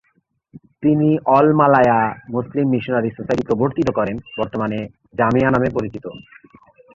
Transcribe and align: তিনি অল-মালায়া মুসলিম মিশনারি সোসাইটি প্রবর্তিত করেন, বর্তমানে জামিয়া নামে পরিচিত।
তিনি 0.83 1.09
অল-মালায়া 1.29 1.99
মুসলিম 2.29 2.65
মিশনারি 2.69 3.09
সোসাইটি 3.09 3.43
প্রবর্তিত 3.47 3.87
করেন, 3.89 4.15
বর্তমানে 4.37 4.79
জামিয়া 5.17 5.49
নামে 5.51 5.69
পরিচিত। 5.73 6.05